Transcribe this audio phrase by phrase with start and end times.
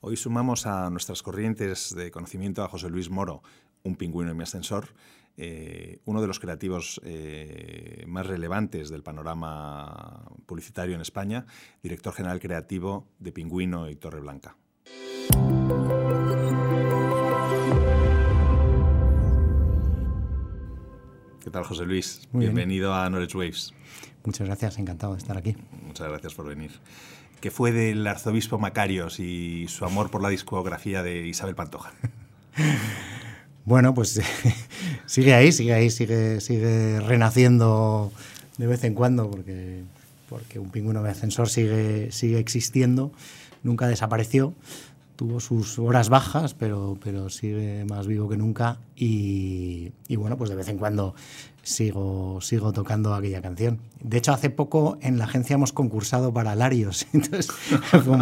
[0.00, 3.42] Hoy sumamos a nuestras corrientes de conocimiento a José Luis Moro,
[3.82, 4.90] un pingüino en mi ascensor,
[5.36, 11.46] eh, uno de los creativos eh, más relevantes del panorama publicitario en España,
[11.82, 14.56] director general creativo de Pingüino y Torre Blanca.
[21.40, 22.28] ¿Qué tal, José Luis?
[22.32, 23.74] Bienvenido a Knowledge Waves.
[24.24, 25.56] Muchas gracias, encantado de estar aquí.
[25.82, 26.70] Muchas gracias por venir.
[27.40, 31.92] ¿Qué fue del arzobispo Macarios y su amor por la discografía de Isabel Pantoja?
[33.64, 34.20] bueno, pues
[35.06, 38.12] sigue ahí, sigue ahí, sigue, sigue renaciendo
[38.56, 39.82] de vez en cuando, porque,
[40.28, 43.12] porque un pingüino de ascensor sigue, sigue existiendo,
[43.62, 44.52] nunca desapareció
[45.18, 48.78] tuvo sus horas bajas, pero, pero sigue más vivo que nunca.
[48.94, 51.16] Y, bueno, pues de vez en cuando
[51.64, 53.80] sigo, sigo tocando aquella canción.
[54.00, 57.04] De hecho, hace poco en la agencia hemos concursado para Larios.
[57.12, 58.16] Entonces fue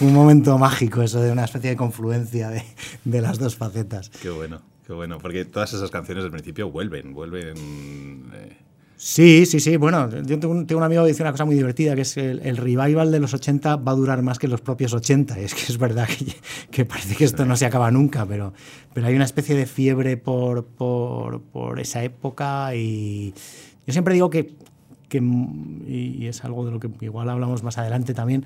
[0.00, 2.64] un, momento mágico eso de una especie de confluencia de,
[3.04, 4.10] de las dos facetas.
[4.20, 8.32] Qué bueno, qué bueno, porque todas esas canciones al principio vuelven, vuelven...
[8.34, 8.56] Eh,
[9.02, 9.78] Sí, sí, sí.
[9.78, 12.58] Bueno, yo tengo un, amigo que dice una cosa muy divertida, que es el, el,
[12.58, 15.38] revival de los 80 va a durar más que los propios 80.
[15.38, 16.06] Es que es verdad
[16.70, 18.52] que, parece que esto no se acaba nunca, pero,
[18.92, 23.32] pero hay una especie de fiebre por, por, esa época y
[23.86, 24.54] yo siempre digo que,
[25.08, 25.22] que,
[25.88, 28.44] y es algo de lo que igual hablamos más adelante también,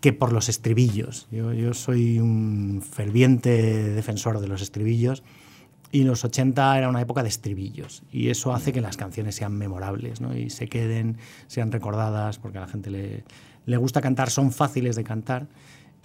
[0.00, 1.26] que por los estribillos.
[1.32, 3.50] Yo soy un ferviente
[3.90, 5.24] defensor de los estribillos
[5.92, 9.56] y los 80 era una época de estribillos y eso hace que las canciones sean
[9.56, 10.36] memorables ¿no?
[10.36, 13.24] y se queden, sean recordadas porque a la gente le,
[13.66, 15.48] le gusta cantar, son fáciles de cantar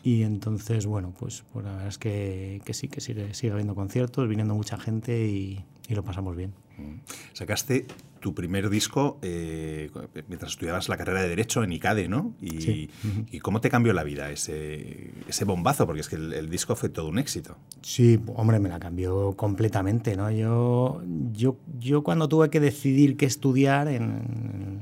[0.03, 3.73] y entonces, bueno, pues, pues la verdad es que, que sí, que sigue, sigue habiendo
[3.73, 6.53] conciertos, viniendo mucha gente y, y lo pasamos bien.
[6.77, 6.99] Mm.
[7.33, 7.85] Sacaste
[8.25, 9.91] tu primer disco eh,
[10.27, 12.33] mientras estudiabas la carrera de Derecho en ICADE, ¿no?
[12.41, 12.89] Y,
[13.29, 15.85] y cómo te cambió la vida ese, ese bombazo?
[15.85, 17.55] Porque es que el, disco fue todo un éxito.
[17.83, 20.31] Sí, hombre, me la cambió completamente, ¿no?
[20.31, 21.03] Yo,
[21.33, 24.79] yo, yo cuando tuve que decidir qué estudiar, en,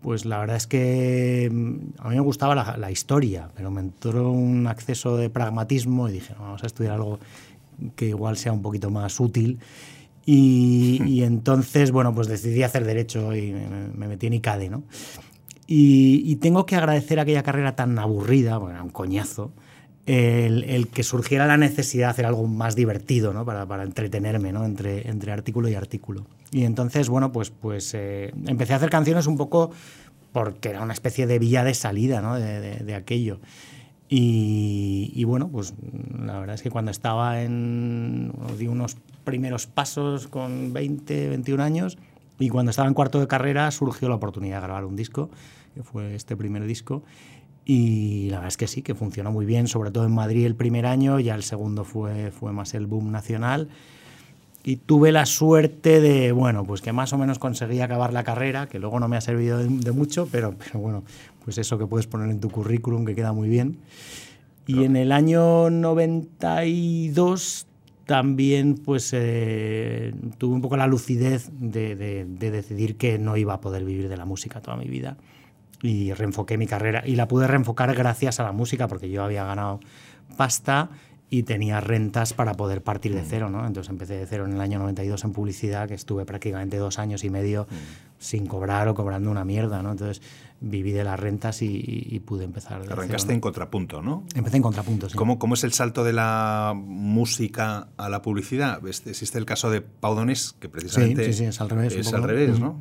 [0.00, 3.82] pues la verdad es que mm, a mí me gustaba la, la historia, pero me
[3.82, 7.18] entró un acceso de pragmatismo y dije, vamos a estudiar algo
[7.96, 9.58] que igual sea un poquito más útil.
[10.24, 14.84] Y, entonces, bueno, pues decidí hacer derecho y me, metí en ICADE, ¿no?
[15.66, 19.52] Y, tengo que agradecer aquella carrera tan aburrida, bueno, un coñazo,
[20.06, 23.44] el, que surgiera la necesidad de hacer algo más divertido, ¿no?
[23.44, 24.64] Para, para entretenerme, ¿no?
[24.64, 26.26] Entre, entre artículo y artículo.
[26.50, 29.70] Y entonces, bueno, pues, pues eh, empecé a hacer canciones un poco
[30.32, 32.38] porque era una especie de vía de salida, ¿no?
[32.38, 33.38] de, de aquello.
[34.14, 35.72] Y, bueno, pues
[36.22, 41.96] la verdad es que cuando estaba en di unos primeros pasos con 20, 21 años
[42.38, 45.30] y cuando estaba en cuarto de carrera surgió la oportunidad de grabar un disco,
[45.74, 47.02] que fue este primer disco.
[47.64, 50.56] Y la verdad es que sí, que funcionó muy bien, sobre todo en Madrid el
[50.56, 53.70] primer año, ya el segundo fue, fue más el boom nacional
[54.64, 58.68] y tuve la suerte de, bueno, pues que más o menos conseguí acabar la carrera,
[58.68, 61.02] que luego no me ha servido de, mucho, pero, pero bueno,
[61.44, 63.78] pues eso que puedes poner en tu currículum que queda muy bien.
[64.66, 67.66] Y en el año 92
[68.06, 73.54] también pues eh, tuve un poco la lucidez de, de, de, decidir que no iba
[73.54, 75.16] a poder vivir de la música toda mi vida.
[75.82, 77.02] Y reenfoqué mi carrera.
[77.04, 79.80] Y la pude reenfocar gracias a la música porque yo había ganado
[80.36, 80.90] pasta
[81.32, 83.26] y tenía rentas para poder partir de mm.
[83.26, 83.66] cero, ¿no?
[83.66, 87.24] Entonces empecé de cero en el año 92 en publicidad, que estuve prácticamente dos años
[87.24, 87.74] y medio mm.
[88.18, 89.92] sin cobrar o cobrando una mierda, ¿no?
[89.92, 90.20] Entonces
[90.60, 92.86] viví de las rentas y, pude empezar.
[92.86, 94.24] De Arrancaste en contrapunto, ¿no?
[94.34, 95.16] Empecé en contrapunto, sí.
[95.16, 98.86] ¿Cómo, ¿Cómo, es el salto de la música a la publicidad?
[98.86, 101.94] Existe el caso de Pau Donés, que precisamente sí, sí, sí, es al revés.
[101.94, 102.78] Es al revés, ¿no?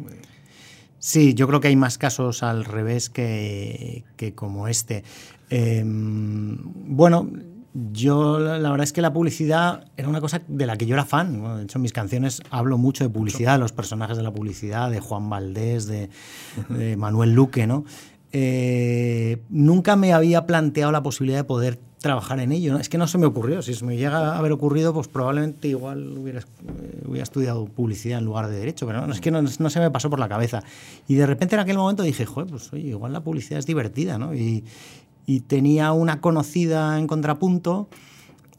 [0.99, 5.05] Sí, yo creo que hay más casos al revés que, que como este.
[5.49, 7.29] Em, bueno,
[7.73, 11.05] yo la, verdad es que la publicidad era una cosa de la que yo era
[11.05, 11.57] fan.
[11.57, 14.91] de hecho, en mis canciones hablo mucho de publicidad, de los personajes de la publicidad,
[14.91, 16.09] de Juan Valdés, de,
[16.97, 17.85] Manuel Luque, ¿no?
[18.33, 22.73] Eh, nunca me había planteado la posibilidad de poder trabajar en ello.
[22.73, 22.79] ¿no?
[22.79, 23.61] Es que no se me ocurrió.
[23.61, 28.19] Si se me llega a haber ocurrido, pues probablemente igual hubiera, eh, hubiera estudiado publicidad
[28.19, 30.27] en lugar de derecho, pero no, es que no, no, se me pasó por la
[30.27, 30.63] cabeza.
[31.07, 34.17] Y de repente en aquel momento dije, joder, pues oye, igual la publicidad es divertida,
[34.17, 34.33] ¿no?
[34.33, 34.65] Y,
[35.25, 37.89] y tenía una conocida en contrapunto.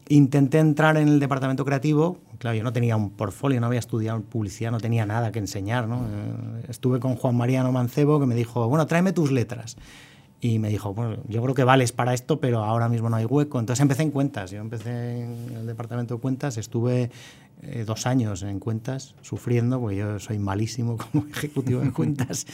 [0.09, 2.17] Intenté entrar en el departamento creativo.
[2.37, 5.87] Claro, yo no tenía un portfolio, no había estudiado publicidad, no tenía nada que enseñar.
[5.87, 6.05] ¿no?
[6.05, 9.77] Eh, estuve con Juan Mariano Mancebo que me dijo, bueno, tráeme tus letras.
[10.41, 13.25] y me dijo, bueno, yo creo que vales para esto, pero ahora mismo no hay
[13.25, 13.59] hueco.
[13.59, 14.51] Entonces empecé en cuentas.
[14.51, 17.11] Yo empecé en el departamento de cuentas, estuve
[17.61, 22.45] eh, dos años en cuentas sufriendo, porque yo soy malísimo como ejecutivo de cuentas.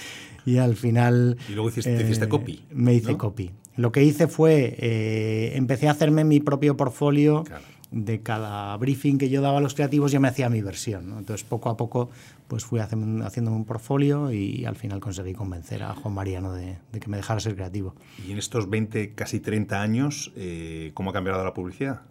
[0.46, 1.38] y al final...
[1.50, 2.64] Y luego hiciste, hiciste copy.
[2.72, 3.52] Me hice copy.
[3.76, 7.44] Lo que hice fue, eh, empecé a hacerme mi propio portfolio.
[7.92, 11.18] De cada briefing que yo daba a los creativos, yo me hacía mi versión.
[11.18, 12.12] Entonces, poco a poco,
[12.48, 17.08] pues fui haciendo un portfolio y al final conseguí convencer a Juan Mariano de, que
[17.08, 17.96] me dejara ser creativo.
[18.28, 22.02] Y en estos 20, casi 30 años, eh, ¿cómo ha cambiado la publicidad?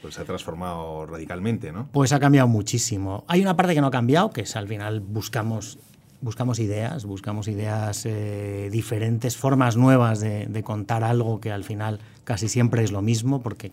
[0.00, 1.88] Pues se ha transformado radicalmente, ¿no?
[1.92, 3.24] Pues ha cambiado muchísimo.
[3.28, 5.78] Hay una parte que no ha cambiado, que es al final buscamos
[6.20, 12.48] buscamos ideas, buscamos ideas eh, diferentes, formas nuevas de, contar algo que al final casi
[12.48, 13.72] siempre es lo mismo, porque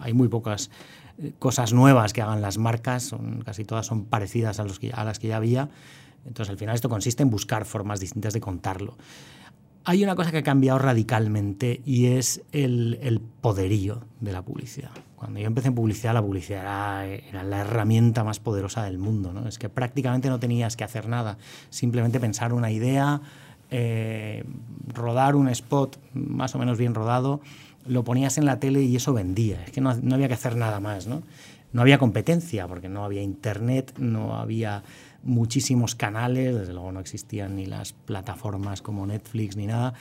[0.00, 0.70] hay muy pocas
[1.18, 5.04] eh, cosas nuevas que hagan las marcas, son, casi todas son parecidas a, los a
[5.04, 5.68] las que ya había.
[6.26, 8.96] Entonces al final esto consiste en buscar formas distintas de contarlo.
[9.84, 14.90] Hay una cosa que ha cambiado radicalmente y es el, poderío de la publicidad.
[15.22, 19.32] Cuando yo empecé en publicidad, la publicidad era, la herramienta más poderosa del mundo.
[19.32, 19.46] ¿no?
[19.46, 21.38] Es que prácticamente no tenías que hacer nada,
[21.70, 23.20] simplemente pensar una idea,
[23.70, 24.42] eh,
[24.88, 27.40] rodar un spot más o menos bien rodado,
[27.86, 29.62] lo ponías en la tele y eso vendía.
[29.64, 31.06] Es que no, había que hacer nada más.
[31.06, 31.22] ¿no?
[31.72, 34.82] no había competencia porque no había internet, no había
[35.22, 39.94] muchísimos canales, desde luego no existían ni las plataformas como Netflix ni nada.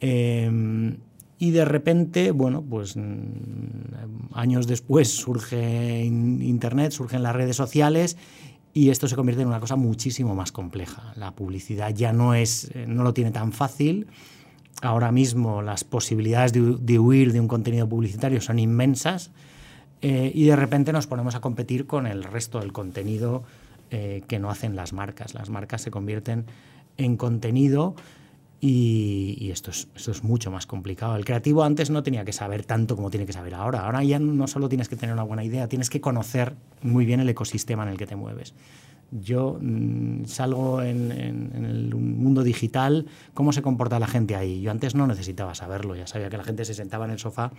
[0.00, 0.98] Em,
[1.38, 8.16] y de repente, bueno, pues mm, años después surge Internet, surgen las redes sociales
[8.74, 11.12] y esto se convierte en una cosa muchísimo más compleja.
[11.16, 14.08] La publicidad ya no, es, eh, no lo tiene tan fácil.
[14.82, 19.32] Ahora mismo las posibilidades de, huir de un contenido publicitario son inmensas
[20.02, 23.42] eh, y de repente nos ponemos a competir con el resto del contenido
[23.90, 25.34] eh, que no hacen las marcas.
[25.34, 26.46] Las marcas se convierten
[26.96, 27.96] en contenido
[28.60, 31.14] y, esto, es, esto, es, mucho más complicado.
[31.16, 33.84] El creativo antes no tenía que saber tanto como tiene que saber ahora.
[33.84, 37.20] Ahora ya no solo tienes que tener una buena idea, tienes que conocer muy bien
[37.20, 38.54] el ecosistema en el que te mueves.
[39.10, 44.60] Yo mm, salgo en, en, el mundo digital, cómo se comporta la gente ahí.
[44.60, 47.52] Yo antes no necesitaba saberlo, ya sabía que la gente se sentaba en el sofá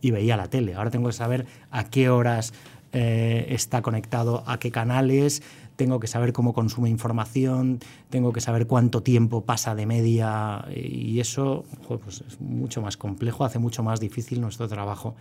[0.00, 0.74] y veía la tele.
[0.74, 2.54] Ahora tengo que saber a qué horas
[2.92, 5.42] eh, está conectado, a qué canales,
[5.76, 7.78] tengo que saber cómo consume información,
[8.10, 13.44] tengo que saber cuánto tiempo pasa de media y eso pues es mucho más complejo,
[13.44, 15.14] hace mucho más difícil nuestro trabajo.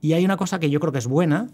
[0.00, 1.48] Y hay una cosa que yo creo que es buena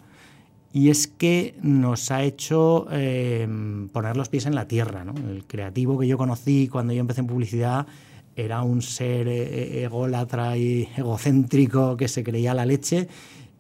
[0.73, 3.47] y es que nos ha hecho eh,
[3.93, 5.05] poner los pies en la tierra.
[5.29, 7.87] El creativo que yo conocí cuando yo empecé en publicidad
[8.35, 13.09] era un ser eh, ególatra y egocéntrico que se creía la leche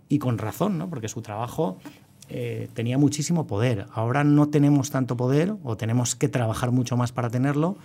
[0.08, 0.90] y con razón, ¿no?
[0.90, 1.78] porque su trabajo
[2.28, 3.86] eh, tenía muchísimo poder.
[3.92, 7.76] Ahora no tenemos tanto poder o tenemos que trabajar mucho más para tenerlo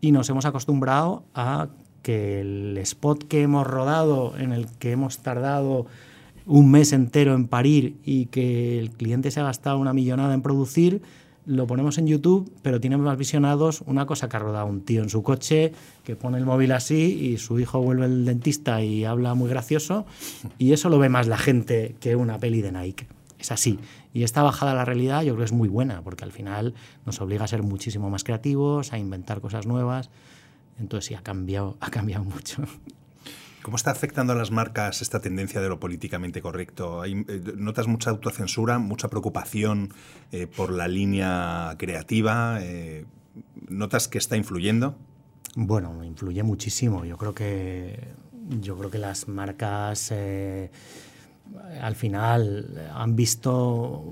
[0.00, 1.68] y nos hemos acostumbrado a
[2.02, 5.86] que el spot que hemos rodado, en el que hemos tardado
[6.46, 10.42] un mes entero en parir y que el cliente se ha gastado una millonada en
[10.42, 11.00] producir,
[11.46, 15.02] lo ponemos en YouTube, pero tiene más visionados una cosa que ha rodado un tío
[15.02, 15.72] en su coche,
[16.04, 20.04] que pone el móvil así y su hijo vuelve el dentista y habla muy gracioso,
[20.58, 23.06] y eso lo ve más la gente que una peli de Nike
[23.44, 23.78] es así.
[24.12, 26.74] Y esta bajada a la realidad yo creo que es muy buena, porque al final
[27.04, 30.10] nos obliga a ser muchísimo más creativos, a inventar cosas nuevas.
[30.78, 32.64] Entonces sí, ha cambiado, ha cambiado mucho.
[33.62, 37.04] ¿Cómo está afectando a las marcas esta tendencia de lo políticamente correcto?
[37.04, 37.14] Eh,
[37.56, 39.92] ¿Notas mucha autocensura, mucha preocupación
[40.32, 42.58] eh, por la línea creativa?
[42.60, 43.06] Eh,
[43.68, 44.96] ¿Notas que está influyendo?
[45.54, 47.04] Bueno, influye muchísimo.
[47.04, 48.08] Yo creo que,
[48.60, 50.12] yo creo que las marcas
[51.80, 54.04] al final han visto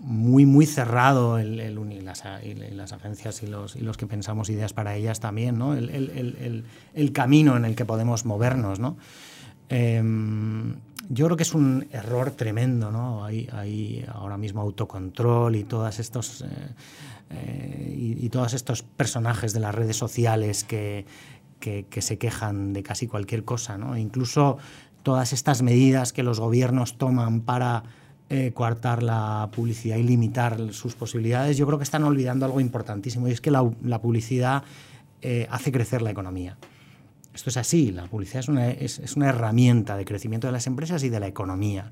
[0.00, 2.24] muy, muy cerrado el, el, las,
[2.72, 5.74] las, agencias y los, y los que pensamos ideas para ellas también, ¿no?
[5.74, 8.80] el, camino en el que podemos movernos.
[8.80, 8.96] ¿no?
[9.68, 10.74] Em,
[11.08, 13.24] yo creo que es un error tremendo, ¿no?
[13.24, 16.46] Hay, ahora mismo autocontrol y todas estos eh,
[17.30, 21.06] eh, y, todos estos personajes de las redes sociales que,
[21.60, 23.96] que, que, se quejan de casi cualquier cosa, ¿no?
[23.96, 24.58] Incluso
[25.02, 27.82] todas estas medidas que los gobiernos toman para
[28.34, 33.28] eh, coartar la publicidad y limitar sus posibilidades, yo creo que están olvidando algo importantísimo
[33.28, 33.62] y es que la,
[34.00, 34.62] publicidad
[35.20, 36.56] eh, hace crecer la economía.
[37.34, 41.02] Esto es así, la publicidad es una, es, una, herramienta de crecimiento de las empresas
[41.02, 41.90] y de la economía.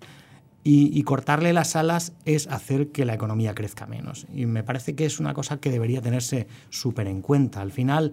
[0.64, 4.26] Y, y, cortarle las alas es hacer que la economía crezca menos.
[4.34, 7.62] Y me parece que es una cosa que debería tenerse súper en cuenta.
[7.62, 8.12] Al final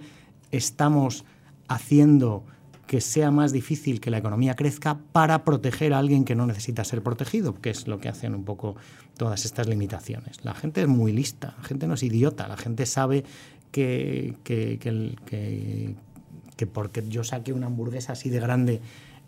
[0.52, 1.26] estamos
[1.68, 2.46] haciendo
[2.88, 6.84] que sea más difícil que la economía crezca para proteger a alguien que no necesita
[6.84, 8.76] ser protegido, que es lo que hacen un poco
[9.18, 10.44] todas estas limitaciones.
[10.44, 13.26] La gente es muy lista, la gente no es idiota, la gente sabe
[13.72, 18.82] que, que, que porque yo saque una hamburguesa así de grande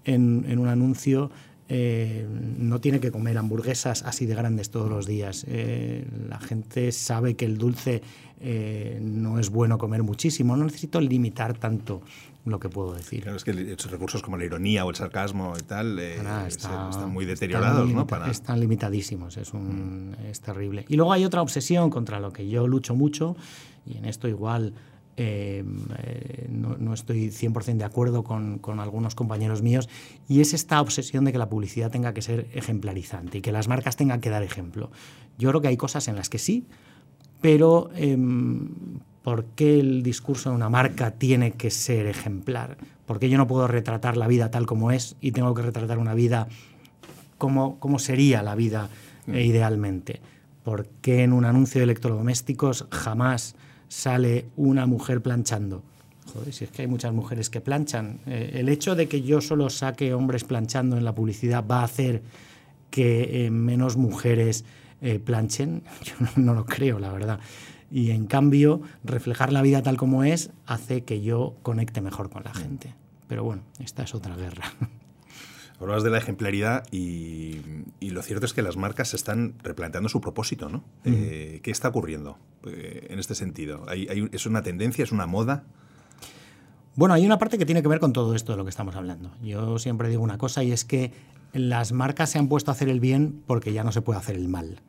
[0.05, 1.29] en, en un anuncio,
[1.71, 2.25] eh,
[2.57, 5.45] no tiene que comer hamburguesas así de grandes todos los días.
[5.47, 8.01] Eh, la gente sabe que el dulce
[8.41, 10.57] eh, no es bueno comer muchísimo.
[10.57, 12.01] No necesito limitar tanto
[12.45, 13.23] lo que puedo decir.
[13.23, 17.25] Claro, es que estos recursos como la ironía o el sarcasmo y tal están muy
[17.25, 18.07] deteriorados, están, ¿no?
[18.07, 18.31] Para...
[18.31, 20.85] Están limitadísimos, es, un, es terrible.
[20.87, 23.35] Y luego hay otra obsesión contra lo que yo lucho mucho,
[23.85, 24.73] y en esto igual
[25.21, 25.65] eh,
[25.97, 29.89] eh, no, estoy 100% de acuerdo con, algunos compañeros míos,
[30.29, 33.67] y es esta obsesión de que la publicidad tenga que ser ejemplarizante y que las
[33.67, 34.91] marcas tengan que dar ejemplo.
[35.37, 36.67] Yo creo que hay cosas en las que sí,
[37.41, 38.69] pero em,
[39.29, 42.77] ¿por qué el discurso de una marca tiene que ser ejemplar?
[43.05, 45.99] ¿Por qué yo no puedo retratar la vida tal como es y tengo que retratar
[45.99, 46.47] una vida
[47.37, 48.89] como, como sería la vida
[49.27, 49.35] mm.
[49.35, 50.19] idealmente?
[50.63, 53.53] ¿Por qué en un anuncio de electrodomésticos jamás
[53.87, 55.83] sale una mujer planchando.
[56.33, 58.19] Joder, si es que hay muchas mujeres que planchan.
[58.25, 61.83] Eh, el hecho de que yo solo saque hombres planchando en la publicidad va a
[61.83, 62.23] hacer
[62.89, 64.65] que eh, menos mujeres
[65.01, 65.83] eh, planchen.
[66.03, 67.39] Yo no, lo creo, la verdad.
[67.91, 72.43] Y en cambio, reflejar la vida tal como es hace que yo conecte mejor con
[72.43, 72.95] la gente.
[73.27, 74.65] Pero bueno, esta es otra guerra.
[75.79, 77.61] Hablabas de la ejemplaridad y,
[78.01, 80.83] lo cierto es que las marcas están replanteando su propósito, ¿no?
[81.05, 83.85] Eh, ¿Qué está ocurriendo eh, en este sentido?
[83.89, 85.03] es una tendencia?
[85.03, 85.63] ¿Es una moda?
[86.95, 88.93] Bueno, hay una parte que tiene que ver con todo esto de lo que estamos
[88.97, 89.31] hablando.
[89.41, 91.13] Yo siempre digo una cosa y es que
[91.53, 94.35] las marcas se han puesto a hacer el bien porque ya no se puede hacer
[94.35, 94.81] el mal.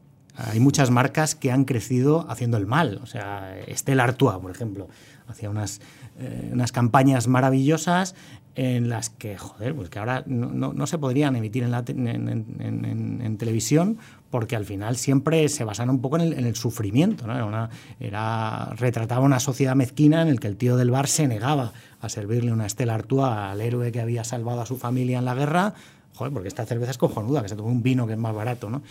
[0.48, 3.00] Hay muchas marcas que han crecido haciendo el mal.
[3.02, 4.88] O sea, Estelle Artois, por ejemplo,
[5.28, 5.80] hacía unas,
[6.18, 8.14] eh, unas campañas maravillosas
[8.56, 14.56] en las que, joder, pues que ahora no, se podrían emitir en, la televisión porque
[14.56, 17.26] al final siempre se basan un poco en el, sufrimiento.
[17.26, 17.68] ¿no?
[18.00, 22.08] Era retrataba una sociedad mezquina en la que el tío del bar se negaba a
[22.08, 25.74] servirle una Estela Artois al héroe que había salvado a su familia en la guerra.
[26.14, 28.68] Joder, porque esta cerveza es cojonuda, que se toma un vino que es más barato.
[28.68, 28.82] ¿no?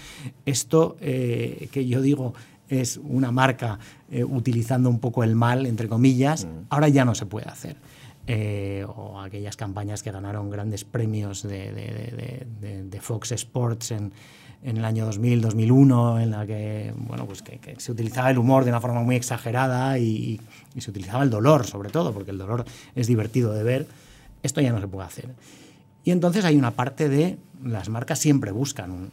[0.45, 2.33] Esto eh, que yo digo
[2.69, 3.79] es una marca
[4.11, 6.65] eh, utilizando un poco el mal, entre comillas, mm.
[6.69, 7.77] ahora ya no se puede hacer.
[8.31, 14.11] Eh, o aquellas campañas que ganaron grandes premios de, Fox Sports en,
[14.61, 18.69] el año 2000, 2001, en la que, bueno, pues que, se utilizaba el humor de
[18.69, 20.39] una forma muy exagerada y,
[20.77, 23.87] se utilizaba el dolor, sobre todo, porque el dolor es divertido de ver.
[24.43, 25.33] Esto ya no se puede hacer.
[26.09, 29.11] Y entonces hay una parte de las marcas siempre buscan un,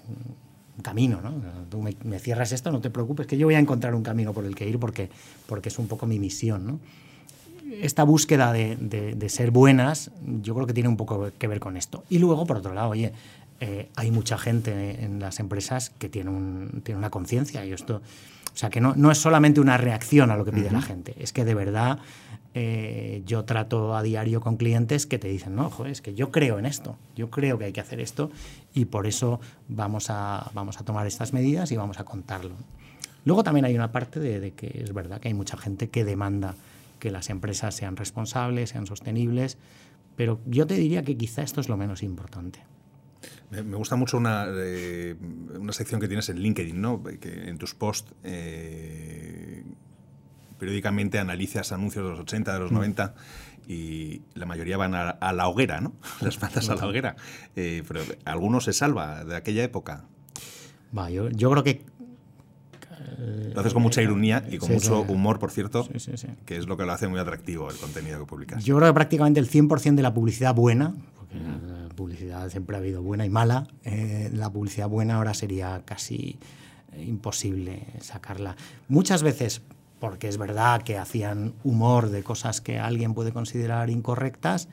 [0.80, 1.30] camino, ¿no?
[1.68, 4.32] Tú me, me, cierras esto, no te preocupes, que yo voy a encontrar un camino
[4.32, 5.10] por el que ir porque,
[5.46, 6.80] porque es un poco mi misión, ¿no?
[7.82, 10.10] esta búsqueda de, ser buenas,
[10.40, 12.02] yo creo que tiene un poco que ver con esto.
[12.08, 13.12] Y luego, por otro lado, oye,
[13.60, 18.00] eh, hay mucha gente en las empresas que tiene, un, tiene una conciencia y esto,
[18.56, 21.14] o sea, que no, no, es solamente una reacción a lo que pide la gente,
[21.18, 21.98] es que de verdad
[22.54, 26.30] eh, yo trato a diario con clientes que te dicen, no, joder, es que yo
[26.30, 28.30] creo en esto, yo creo que hay que hacer esto
[28.72, 32.54] y por eso vamos a, vamos a tomar estas medidas y vamos a contarlo.
[33.26, 36.06] Luego también hay una parte de, de que es verdad que hay mucha gente que
[36.06, 36.54] demanda
[36.98, 39.58] que las empresas sean responsables, sean sostenibles,
[40.16, 42.60] pero yo te diría que quizá esto es lo menos importante.
[43.50, 45.14] Me, gusta mucho una, eh,
[45.58, 47.02] una, sección que tienes en LinkedIn, ¿no?
[47.02, 49.64] que en tus posts eh,
[50.58, 53.70] periódicamente analizas anuncios de los 80, de los 90 mm.
[53.70, 55.92] y la mayoría van a, la hoguera, ¿no?
[56.20, 57.16] Las mandas a la hoguera.
[57.54, 60.04] Eh, pero alguno se salva de aquella época.
[60.96, 61.84] Va, yo, yo creo que
[63.54, 65.88] lo haces con mucha ironía y con mucho humor, por cierto,
[66.44, 68.64] que es lo que lo hace muy atractivo el contenido que publicas.
[68.64, 71.38] Yo creo que prácticamente el 100% de la publicidad buena, porque
[71.96, 76.38] publicidad siempre ha habido buena y mala, eh, la publicidad buena ahora sería casi
[76.92, 78.56] eh, imposible sacarla.
[78.88, 79.62] Muchas veces
[79.98, 84.68] porque es verdad que hacían humor de cosas que alguien puede considerar incorrectas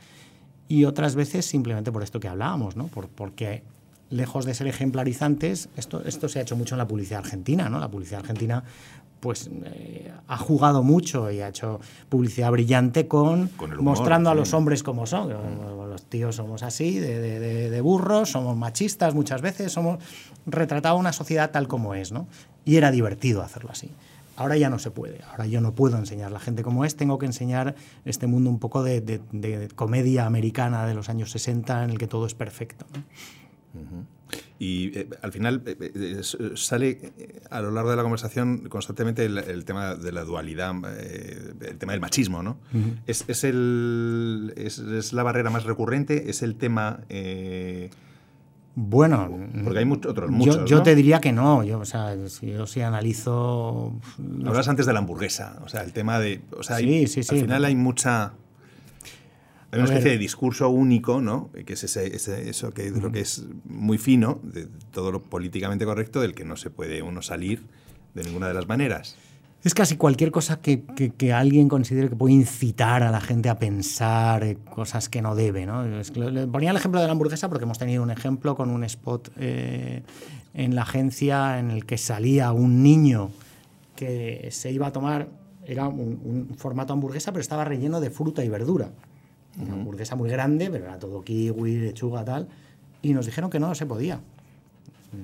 [0.68, 2.88] y otras veces simplemente por esto que hablábamos, ¿no?
[2.88, 3.63] Por, porque
[4.13, 7.79] lejos de ser ejemplarizantes, esto, esto se ha hecho mucho en la publicidad argentina, ¿no?
[7.79, 8.63] La publicidad argentina
[9.24, 11.79] pues eh, ha jugado mucho y ha hecho
[12.10, 15.29] publicidad brillante con, mostrando a los hombres como son.
[15.89, 20.03] Los tíos somos así, de, burros, somos machistas muchas veces, somos
[20.46, 22.27] retratado una sociedad tal como es, ¿no?
[22.65, 23.91] Y era divertido hacerlo así.
[24.36, 25.22] Ahora ya no se puede.
[25.32, 26.98] Ahora yo no puedo enseñar a la gente como es.
[26.98, 29.22] Tengo que enseñar este mundo un poco de,
[29.75, 32.86] comedia americana de los años 60 en el que todo es perfecto.
[32.93, 33.03] ¿no?
[34.60, 36.22] Y eh, al final eh, eh,
[36.56, 37.12] sale
[37.50, 42.01] a lo largo de la conversación constantemente el, tema de la dualidad, el tema del
[42.01, 42.58] machismo, ¿no?
[43.06, 47.01] es, es, el, es, la barrera más recurrente, es el tema...
[48.75, 49.30] Bueno,
[49.63, 50.68] porque hay otros muchos.
[50.68, 51.63] Yo, te diría que no.
[51.63, 53.94] Yo, o sea, si yo sí analizo.
[54.48, 55.60] Hablas antes de la hamburguesa.
[55.63, 56.42] O sea, el tema de.
[56.58, 57.36] O sea, sí, sí, sí.
[57.36, 58.34] Al final hay mucha
[59.74, 61.50] Hay una especie de discurso único, ¿no?
[61.65, 62.15] Que es ese,
[62.50, 66.56] eso que lo que es muy fino, de todo lo políticamente correcto, del que no
[66.58, 67.63] se puede uno salir
[68.13, 69.15] de ninguna de las maneras.
[69.63, 73.58] Es casi cualquier cosa que, que, alguien considere que puede incitar a la gente a
[73.58, 75.65] pensar eh, cosas que no debe.
[75.65, 75.86] ¿no?
[75.86, 79.32] Le ponía el ejemplo de la hamburguesa porque hemos tenido un ejemplo con un spot
[79.38, 80.03] eh,
[80.53, 83.32] en la agencia en el que salía un niño
[83.96, 85.30] que se iba a tomar,
[85.65, 88.92] era un, formato hamburguesa, pero estaba relleno de fruta y verdura.
[89.60, 92.48] Una hamburguesa muy grande, pero era todo kiwi, lechuga, tal.
[93.01, 94.19] Y nos dijeron que no se podía.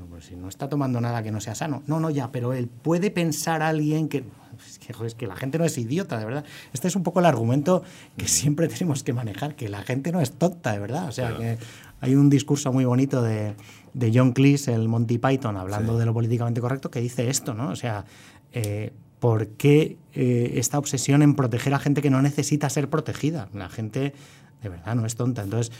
[0.10, 1.82] Pues si no está tomando nada que no sea sano.
[1.88, 4.24] No, no, ya, pero él puede pensar a alguien que
[4.68, 6.46] es que, es que la gente no es idiota, de verdad.
[6.74, 7.84] Este es un poco el argumento
[8.18, 11.08] que siempre tenemos que manejar, que la gente no es tonta, de verdad.
[11.08, 11.58] O sea, que
[12.02, 13.56] hay un discurso muy bonito de,
[13.94, 17.70] de John Cleese, el Monty Python, hablando de lo políticamente correcto, que dice esto, ¿no?
[17.70, 18.06] O sea,
[18.52, 23.50] eh, ¿por qué eh, esta obsesión en proteger a gente que no necesita ser protegida?
[23.54, 24.14] La gente
[24.62, 25.44] de verdad no es tonta.
[25.44, 25.72] Entonces,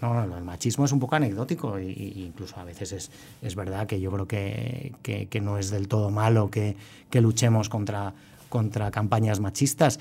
[0.00, 3.86] no, no, el machismo es un poco anecdótico e incluso a veces es, es verdad
[3.86, 6.76] que yo creo que, que, no es del todo malo que,
[7.14, 8.12] luchemos contra,
[8.48, 10.00] contra campañas machistas,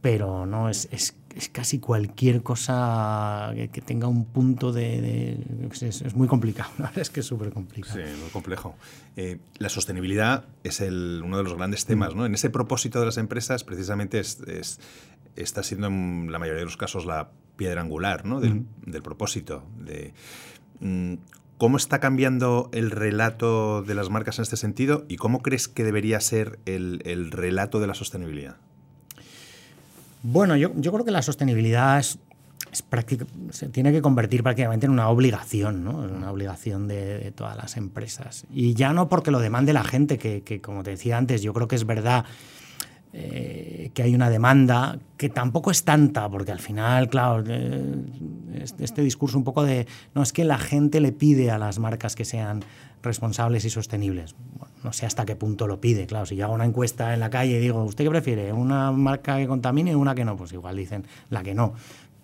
[0.00, 0.88] pero no es,
[1.36, 5.38] es casi cualquier cosa que, tenga un punto de...
[5.70, 7.94] es, muy complicado, es que es súper complicado.
[7.94, 8.74] Sí, muy complejo.
[9.16, 12.14] Eh, la sostenibilidad es el, uno de los grandes temas.
[12.14, 12.26] ¿no?
[12.26, 14.80] En ese propósito de las empresas precisamente es,
[15.36, 18.40] está siendo en la mayoría de los casos la piedra angular ¿no?
[18.40, 19.64] del, del propósito.
[19.78, 20.14] De,
[20.80, 21.14] mm,
[21.58, 25.84] ¿Cómo está cambiando el relato de las marcas en este sentido y cómo crees que
[25.84, 28.56] debería ser el, el relato de la sostenibilidad?
[30.22, 32.18] Bueno, yo, yo creo que la sostenibilidad es,
[32.70, 32.84] es
[33.50, 35.98] se tiene que convertir prácticamente en una obligación, ¿no?
[35.98, 38.46] una obligación de, todas las empresas.
[38.50, 41.52] Y ya no porque lo demande la gente, que, que como te decía antes, yo
[41.52, 42.24] creo que es verdad
[43.14, 47.44] eh, que hay una demanda que tampoco es tanta, porque al final, claro,
[48.54, 51.78] este, este, discurso un poco de, no, es que la gente le pide a las
[51.78, 52.64] marcas que sean
[53.02, 54.34] responsables y sostenibles.
[54.84, 57.30] no sé hasta qué punto lo pide, claro, si yo hago una encuesta en la
[57.30, 58.52] calle y digo, ¿usted qué prefiere?
[58.52, 60.36] ¿Una marca que contamine o una que no?
[60.36, 61.74] Pues igual dicen la que no.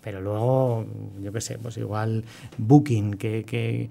[0.00, 0.86] Pero luego,
[1.20, 2.24] yo qué sé, pues igual
[2.56, 3.88] Booking, que,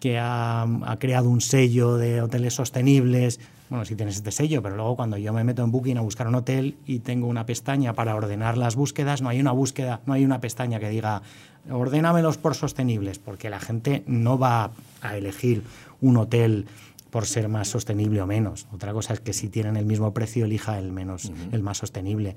[0.00, 3.38] que, ha, ha creado un sello de hoteles sostenibles,
[3.70, 6.26] bueno, si tienes este sello, pero luego cuando yo me meto en Booking a buscar
[6.26, 10.12] un hotel y tengo una pestaña para ordenar las búsquedas, no hay una búsqueda, no
[10.12, 11.22] hay una pestaña que diga
[11.70, 14.72] ordénamelos por sostenibles, porque la gente no va
[15.02, 15.62] a elegir
[16.00, 16.66] un hotel
[17.10, 18.68] por ser más sostenible o menos.
[18.72, 22.36] Otra cosa es que si tienen el mismo precio, elija el menos, el más sostenible.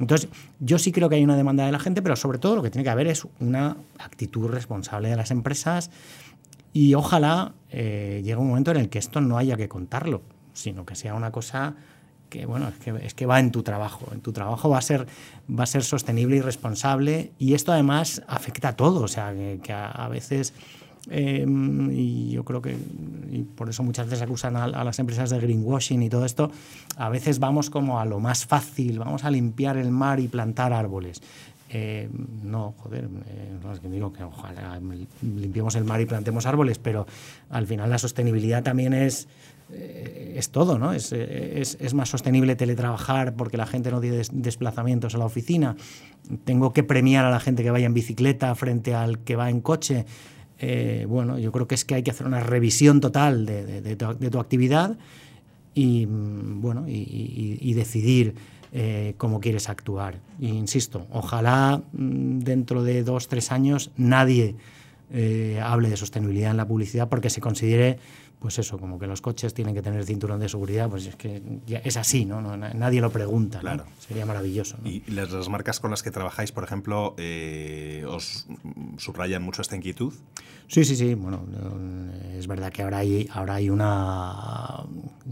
[0.00, 2.62] Entonces, yo sí creo que hay una demanda de la gente, pero sobre todo lo
[2.62, 5.90] que tiene que haber es una actitud responsable de las empresas
[6.72, 10.22] y ojalá eh, llegue un momento en el que esto no haya que contarlo
[10.54, 11.74] sino que sea una cosa
[12.30, 14.08] que bueno, es que, es que va en tu trabajo.
[14.10, 15.06] En tu trabajo va a ser,
[15.48, 19.72] va a ser sostenible y responsable y esto además afecta a todo, o sea, que,
[19.72, 20.54] a, veces...
[21.10, 22.76] Em, y yo creo que
[23.30, 26.50] y por eso muchas veces acusan a, las empresas de greenwashing y todo esto.
[26.96, 30.72] A veces vamos como a lo más fácil, vamos a limpiar el mar y plantar
[30.72, 31.20] árboles.
[31.70, 32.08] Eh,
[32.44, 34.80] no, joder, eh, es que digo que ojalá
[35.22, 37.06] limpiemos el mar y plantemos árboles, pero
[37.50, 39.26] al final la sostenibilidad también es
[39.72, 40.92] eh, es todo, ¿no?
[40.92, 45.74] Es, es, más sostenible teletrabajar porque la gente no tiene desplazamientos a la oficina.
[46.44, 49.60] Tengo que premiar a la gente que vaya en bicicleta frente al que va en
[49.60, 50.06] coche.
[50.66, 54.40] Eh, bueno, yo creo que es que hay que hacer una revisión total de, tu,
[54.40, 54.96] actividad
[55.74, 58.34] y, mm, bueno, y, decidir
[58.72, 60.20] eh, cómo quieres actuar.
[60.40, 64.56] insisto, ojalá mm, dentro de dos, tres años nadie
[65.62, 67.98] hable de sostenibilidad en la publicidad porque se considere
[68.44, 71.42] pues eso, como que los coches tienen que tener cinturón de seguridad, pues es que
[71.66, 72.42] es así, ¿no?
[72.58, 73.86] nadie lo pregunta, claro.
[73.98, 74.76] Sería maravilloso.
[74.84, 78.46] ¿Y las, marcas con las que trabajáis, por ejemplo, eh, os
[78.98, 80.12] subrayan mucho esta inquietud?
[80.68, 81.14] Sí, sí, sí.
[81.14, 81.42] Bueno,
[82.36, 84.84] es verdad que ahora hay, ahora hay una,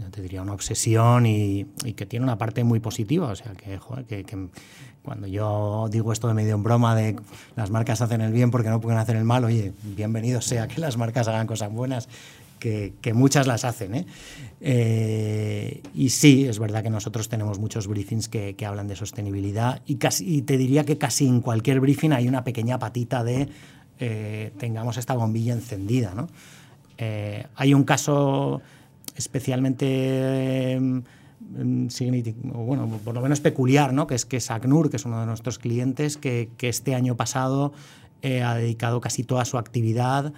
[0.09, 3.27] te diría, una obsesión y, que tiene una parte muy positiva.
[3.27, 4.47] O sea, que, que, que
[5.03, 7.15] cuando yo digo esto de medio en broma de
[7.55, 10.81] las marcas hacen el bien porque no pueden hacer el mal, oye, bienvenido sea que
[10.81, 12.09] las marcas hagan cosas buenas
[12.63, 13.95] que, muchas las hacen.
[13.95, 14.05] ¿eh?
[14.61, 19.95] Eh, y sí, es verdad que nosotros tenemos muchos briefings que, hablan de sostenibilidad y,
[19.95, 23.49] casi, te diría que casi en cualquier briefing hay una pequeña patita de
[23.99, 26.13] eh, tengamos esta bombilla encendida.
[26.13, 26.29] ¿no?
[27.55, 28.61] hay un caso
[29.17, 31.87] especialmente mm,
[32.53, 34.07] bueno, por lo menos peculiar, ¿no?
[34.07, 37.73] que es que SACNUR, que es uno de nuestros clientes, que, que este año pasado
[38.23, 40.31] ha dedicado casi toda su actividad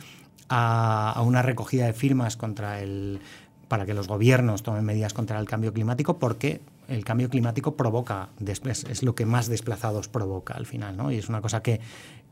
[0.49, 3.19] a, una recogida de firmas contra el,
[3.67, 8.29] para que los gobiernos tomen medidas contra el cambio climático porque el cambio climático provoca,
[8.45, 11.11] es, lo que más desplazados provoca al final, ¿no?
[11.11, 11.79] Y es una cosa que,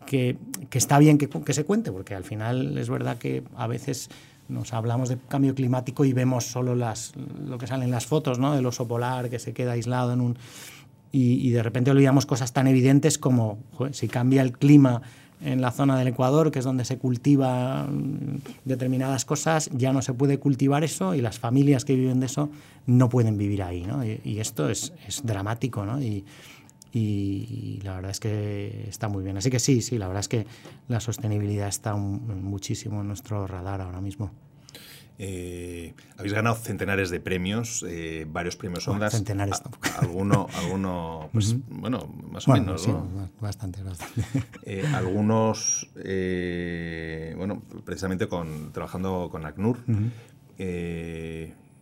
[0.05, 0.37] que,
[0.73, 4.09] está bien que, que, se cuente, porque al final es verdad que a veces
[4.49, 7.13] nos hablamos de cambio climático y vemos solo las,
[7.45, 8.53] lo que salen las fotos, ¿no?
[8.53, 10.37] Del oso polar que se queda aislado en un...
[11.15, 13.59] Y, de repente olvidamos cosas tan evidentes como
[13.91, 15.03] si cambia el clima
[15.43, 20.01] en la zona del Ecuador, que es donde se cultiva mm, determinadas cosas, ya no
[20.01, 22.49] se puede cultivar eso y las familias que viven de eso
[22.85, 23.83] no pueden vivir ahí.
[23.83, 24.03] ¿no?
[24.05, 26.01] Y, esto es, es dramático ¿no?
[26.01, 26.25] y,
[26.93, 29.37] y, la verdad es que está muy bien.
[29.37, 30.45] Así que sí, sí, la verdad es que
[30.87, 34.31] la sostenibilidad está muchísimo en nuestro radar ahora mismo.
[35.19, 39.13] Eh, habéis ganado centenares de premios, eh, varios premios Ondas.
[39.13, 39.61] centenares
[39.99, 42.87] Alguno, alguno pues, bueno, más o menos.
[43.39, 44.23] bastante, bastante.
[44.65, 49.77] Eh, algunos, bueno, precisamente con, trabajando con ACNUR.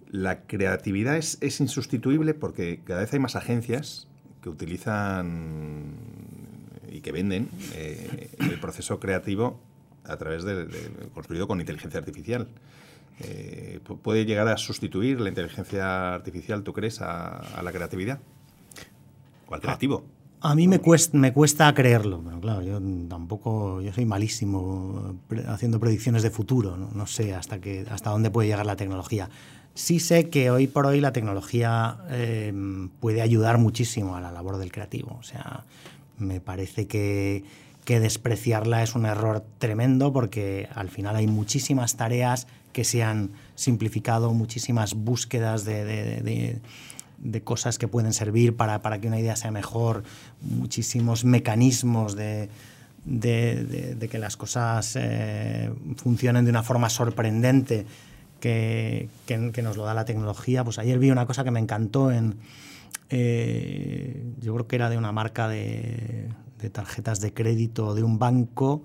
[0.09, 4.07] la creatividad es, es, insustituible porque cada vez hay más agencias
[4.41, 5.95] que utilizan
[6.89, 9.61] y que venden el proceso creativo
[10.03, 10.67] a través de,
[11.13, 12.47] construido con inteligencia artificial.
[13.23, 18.19] Eh, ¿Puede llegar a sustituir la inteligencia artificial, tú crees, a, la creatividad?
[19.47, 20.03] ¿O al creativo?
[20.39, 25.79] A, mí me cuesta, me cuesta creerlo, pero claro, yo tampoco, yo soy malísimo haciendo
[25.79, 29.29] predicciones de futuro, no, sé hasta, que, hasta dónde puede llegar la tecnología.
[29.73, 32.51] Sí sé que hoy por hoy la tecnología eh,
[32.99, 35.65] puede ayudar muchísimo a la labor del creativo, o sea,
[36.17, 37.43] me parece que,
[37.85, 43.31] que despreciarla es un error tremendo porque al final hay muchísimas tareas que se han
[43.55, 46.59] simplificado, muchísimas búsquedas de,
[47.43, 50.03] cosas que pueden servir para, que una idea sea mejor,
[50.41, 52.49] muchísimos mecanismos de,
[53.05, 57.85] que las cosas eh, funcionen de una forma sorprendente
[58.39, 59.09] que,
[59.63, 60.63] nos lo da la tecnología.
[60.63, 62.37] Pues ayer vi una cosa que me encantó en...
[63.13, 66.29] Eh, yo creo que era de una marca de,
[66.69, 68.83] tarjetas de crédito de un banco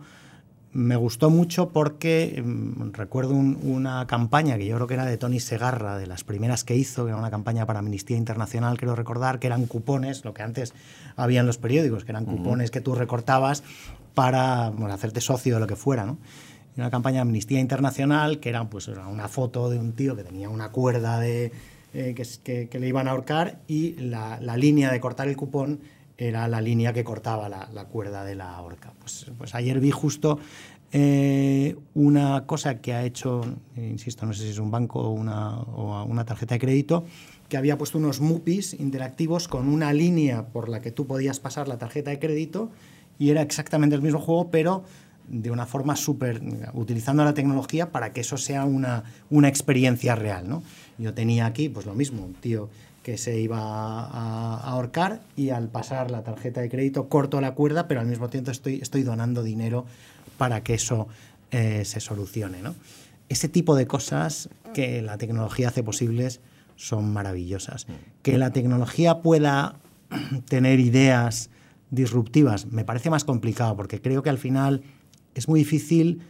[0.76, 5.40] me gustó mucho porque mm, recuerdo una campaña que yo creo que era de Tony
[5.40, 9.38] Segarra, de las primeras que hizo, que era una campaña para Amnistía Internacional, quiero recordar,
[9.38, 10.74] que eran cupones, lo que antes
[11.16, 13.62] había en los periódicos, que eran cupones que tú recortabas
[14.14, 16.18] para hacerte socio o lo que fuera, ¿no?
[16.76, 20.50] Una campaña de Amnistía Internacional que era pues, una foto de un tío que tenía
[20.50, 21.52] una cuerda de,
[21.94, 25.80] eh, que, le iban a ahorcar y la, la línea de cortar el cupón
[26.18, 28.92] era la línea que cortaba la, cuerda de la horca.
[29.00, 30.38] Pues, pues ayer vi justo
[30.92, 33.42] eh, una cosa que ha hecho,
[33.76, 35.58] insisto, no sé si es un banco o una,
[36.04, 37.04] una tarjeta de crédito,
[37.48, 41.68] que había puesto unos MUPIs interactivos con una línea por la que tú podías pasar
[41.68, 42.70] la tarjeta de crédito
[43.18, 44.84] y era exactamente el mismo juego, pero
[45.28, 46.40] de una forma súper,
[46.74, 50.48] utilizando la tecnología para que eso sea una, una experiencia real.
[50.48, 50.62] ¿no?
[50.98, 52.68] Yo tenía aquí, pues lo mismo, un tío
[53.06, 57.86] que se iba a, ahorcar y al pasar la tarjeta de crédito corto la cuerda,
[57.86, 59.86] pero al mismo tiempo estoy, estoy donando dinero
[60.38, 61.06] para que eso
[61.52, 62.62] eh, se solucione.
[62.62, 62.74] ¿no?
[63.28, 66.40] Ese tipo de cosas que la tecnología hace posibles
[66.74, 67.86] son maravillosas.
[67.86, 67.92] Mm.
[68.22, 69.76] Que la tecnología pueda
[70.48, 71.50] tener ideas
[71.90, 74.82] disruptivas me parece más complicado porque creo que al final
[75.36, 76.22] es muy difícil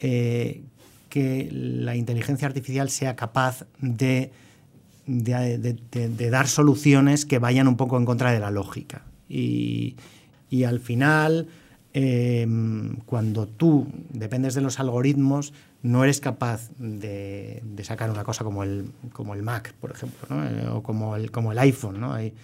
[0.00, 0.64] eh,
[1.08, 4.32] que la inteligencia artificial sea capaz de
[5.10, 9.02] de, dar soluciones que vayan un poco en contra de la lógica.
[9.28, 9.96] Y,
[10.66, 11.48] al final,
[11.92, 18.62] em, cuando tú dependes de los algoritmos, no eres capaz de, sacar una cosa como
[18.62, 22.00] el, como el Mac, por ejemplo, eh, o como el, como el iPhone.
[22.00, 22.12] ¿no?
[22.12, 22.34] Hay,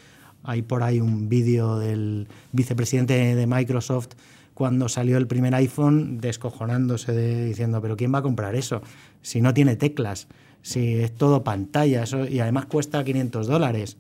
[0.43, 4.09] hay por ahí un vídeo del vicepresidente de Microsoft
[4.55, 8.81] cuando salió el primer iPhone descojonándose de, diciendo, pero ¿quién va a comprar eso
[9.21, 10.29] si no tiene teclas?
[10.67, 13.99] Si es todo pantalla eso, y además cuesta 500 dólares.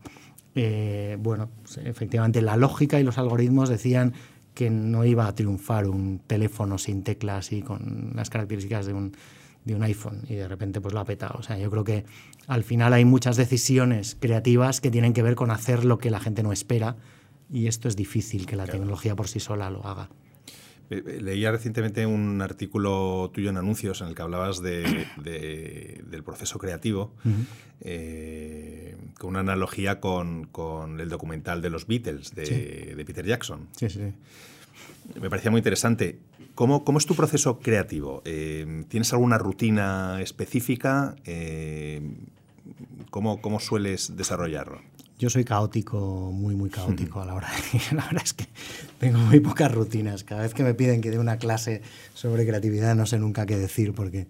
[0.57, 4.15] Eh, bueno, pues, efectivamente la lógica y los algoritmos decían
[4.53, 9.13] que no iba a triunfar un teléfono sin teclas y con las características de un,
[9.65, 11.39] de un iPhone y de repente pues lo ha petado.
[11.39, 12.05] O sea, yo creo que
[12.49, 16.19] al final hay muchas decisiones creativas que tienen que ver con hacer lo que la
[16.19, 16.97] gente no espera
[17.49, 20.09] y esto es difícil que la tecnología por sí sola lo haga.
[20.90, 26.22] Eh, eh, leía recientemente un artículo tuyo en Anuncios en el que hablabas de, del
[26.22, 27.14] proceso creativo,
[27.81, 30.49] eh, con una analogía con,
[31.01, 33.68] el documental de los Beatles de, Peter Jackson.
[33.77, 34.12] Sí, sí.
[35.20, 36.18] Me parecía muy interesante.
[36.55, 38.22] ¿Cómo, cómo es tu proceso creativo?
[38.25, 41.16] ¿Tienes alguna rutina específica?
[43.11, 44.81] ¿cómo, ¿Cómo sueles desarrollarlo?
[45.19, 47.81] Yo soy caótico, muy, muy caótico a la hora de...
[47.97, 48.47] La verdad es que
[48.99, 50.25] tengo muy pocas rutinas.
[50.25, 51.83] Cada vez que me piden que dé una clase
[52.15, 54.27] sobre creatividad no sé nunca qué decir porque,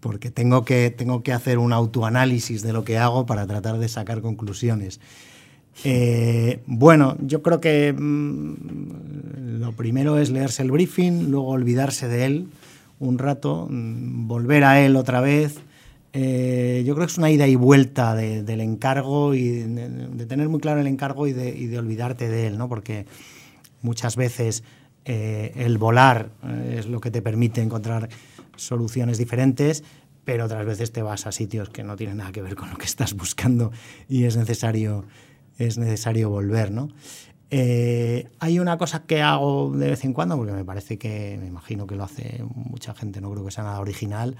[0.00, 3.88] porque tengo, que, tengo que hacer un autoanálisis de lo que hago para tratar de
[3.88, 5.00] sacar conclusiones.
[5.84, 12.24] Eh, bueno, yo creo que mm, lo primero es leerse el briefing, luego olvidarse de
[12.24, 12.48] él
[12.98, 15.58] un rato, mm, volver a él otra vez.
[16.18, 20.60] Eh, yo creo que es una ida y vuelta del encargo y de, tener muy
[20.60, 22.70] claro el encargo y de, olvidarte de él, ¿no?
[22.70, 23.04] Porque
[23.82, 24.64] muchas veces
[25.04, 26.30] eh, el volar
[26.70, 28.08] es lo que te permite encontrar
[28.56, 29.84] soluciones diferentes,
[30.24, 32.78] pero otras veces te vas a sitios que no tienen nada que ver con lo
[32.78, 33.70] que estás buscando
[34.08, 35.04] y es necesario
[35.58, 36.88] es necesario volver, ¿no?
[37.50, 41.46] Eh, hay una cosa que hago de vez en cuando, porque me parece que, me
[41.46, 44.36] imagino que lo hace mucha gente, no creo que sea nada original,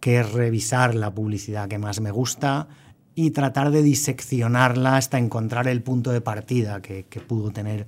[0.00, 2.68] que es revisar la publicidad que más me gusta
[3.14, 7.86] y tratar de diseccionarla hasta encontrar el punto de partida que, pudo tener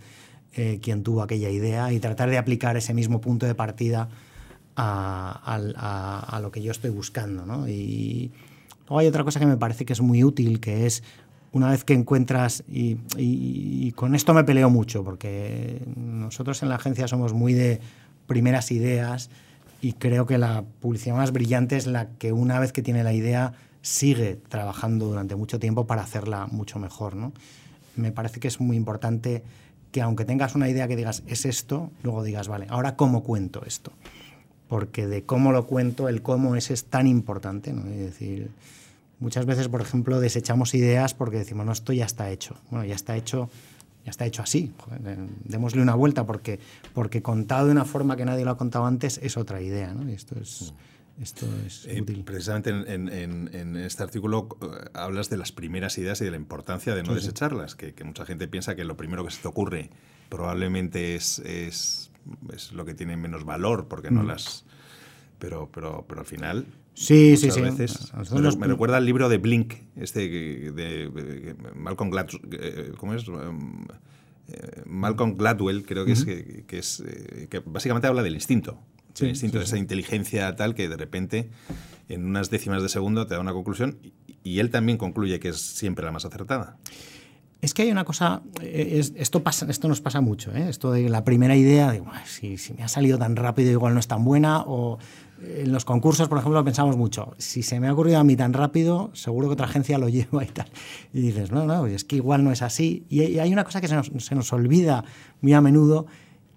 [0.55, 4.09] eh, quien tuvo aquella idea y tratar de aplicar ese mismo punto de partida
[4.77, 7.47] a, lo que yo estoy buscando.
[7.47, 7.69] ¿no?
[7.69, 8.33] Y
[8.81, 11.03] luego hay otra cosa que me parece que es muy útil, que es
[11.53, 17.07] una vez que encuentras, y, con esto me peleo mucho, porque nosotros en la agencia
[17.09, 17.81] somos muy de
[18.27, 19.31] primeras ideas
[19.83, 23.13] y creo que la publicidad más brillante es la que una vez que tiene la
[23.13, 27.17] idea sigue trabajando durante mucho tiempo para hacerla mucho mejor.
[27.17, 27.33] ¿no?
[27.97, 29.43] Me parece que es muy importante
[29.91, 33.65] que aunque tengas una idea que digas es esto, luego digas, vale, ahora cómo cuento
[33.67, 33.93] esto.
[34.69, 37.73] Porque de cómo lo cuento, el cómo es, es tan importante.
[37.73, 37.91] ¿no?
[37.91, 38.53] Es decir,
[39.23, 42.57] Muchas veces, por ejemplo, desechamos ideas porque decimos, no, esto ya está hecho.
[42.71, 43.49] Bueno, ya está hecho,
[44.05, 44.73] ya está hecho así.
[45.45, 46.59] démosle una vuelta porque,
[46.95, 49.95] porque contado de una forma que nadie lo ha contado antes es otra idea.
[49.95, 50.11] ¿no?
[50.11, 50.75] Y esto es,
[51.21, 52.25] esto es eh, útil.
[52.25, 57.03] Precisamente en, este artículo eh, hablas de las primeras ideas y de la importancia de
[57.03, 59.91] no desecharlas, Que, mucha gente piensa que lo primero que se te ocurre
[60.29, 62.11] probablemente es, es,
[62.73, 64.27] lo que tiene menos valor porque no mm.
[64.27, 64.65] las...
[65.43, 67.61] Pero, pero, pero al final Sí, sí, sí.
[67.61, 68.13] Veces.
[68.59, 73.27] Me, recuerda al libro de Blink, este de, Malcolm Gladwell, eh, ¿cómo es?
[73.29, 73.87] Um,
[74.49, 78.79] eh, Malcolm Gladwell, creo que es, que, es eh, que básicamente habla del instinto.
[79.21, 81.51] el instinto, de esa inteligencia tal que de repente
[82.09, 83.99] en unas décimas de segundo te da una conclusión
[84.45, 86.77] y, él también concluye que es siempre la más acertada.
[87.63, 91.55] Es que hay una cosa, esto, pasa, esto nos pasa mucho, esto de la primera
[91.57, 94.99] idea, de si, si, me ha salido tan rápido igual no es tan buena, o
[95.43, 98.53] en los concursos, por ejemplo, pensamos mucho, si se me ha ocurrido a mí tan
[98.53, 100.69] rápido, seguro que otra agencia lo lleva y tal.
[101.13, 103.05] Y dices, no, no, es que igual no es así.
[103.09, 105.05] Y hay una cosa que se nos, olvida
[105.41, 106.07] muy a menudo,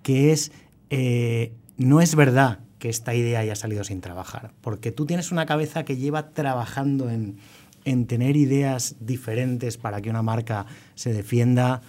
[0.04, 0.52] que es,
[0.90, 5.46] eh, no es verdad que esta idea haya salido sin trabajar, porque tú tienes una
[5.46, 7.38] cabeza que lleva trabajando en,
[7.86, 11.82] en tener ideas diferentes para que una marca se defienda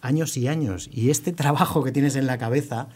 [0.00, 0.88] años y años.
[0.92, 2.88] Y este trabajo que tienes en la cabeza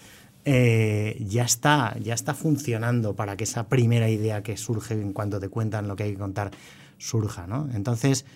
[0.46, 5.40] eh, ya, está, ya está funcionando para que esa primera idea que surge en cuanto
[5.40, 6.50] te cuentan lo que hay que contar
[6.98, 7.46] surja.
[7.46, 7.68] ¿no?
[7.72, 8.26] Entonces,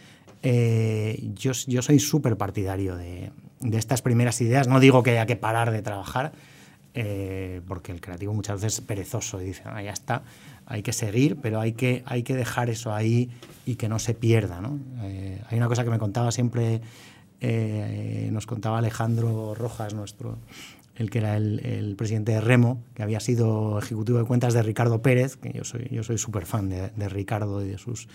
[0.43, 4.69] eh, yo, yo, soy súper partidario de, de, estas primeras ideas.
[4.69, 6.33] No digo que haya que parar de trabajar,
[6.95, 10.23] eh, porque el creativo muchas veces es perezoso y dice, ah, ya está,
[10.65, 13.29] hay que seguir, pero hay que, hay que dejar eso ahí
[13.67, 14.63] y que no se pierda.
[14.63, 14.79] ¿no?
[15.03, 16.81] hay una cosa que me contaba siempre,
[18.31, 20.39] nos contaba Alejandro Rojas, nuestro
[20.99, 25.01] el que era el, presidente de Remo, que había sido ejecutivo de cuentas de Ricardo
[25.01, 28.09] Pérez, que yo soy yo soy súper fan de, Ricardo y de sus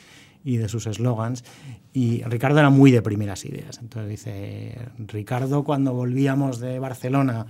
[0.43, 1.45] y de sus eslogans.
[1.93, 3.79] Y Ricardo era muy de primeras ideas.
[3.81, 7.45] Entonces dice, Ricardo cuando volvíamos de Barcelona